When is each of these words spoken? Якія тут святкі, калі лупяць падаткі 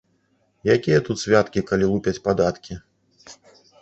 Якія 0.75 1.03
тут 1.09 1.21
святкі, 1.25 1.63
калі 1.73 1.91
лупяць 1.93 2.17
падаткі 2.29 2.81